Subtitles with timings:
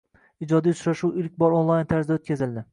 [0.45, 2.69] Ijodiy uchrashuv ilk bor onlayn tarzda oʻtkazildi